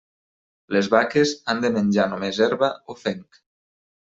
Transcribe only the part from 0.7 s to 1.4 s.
Les vaques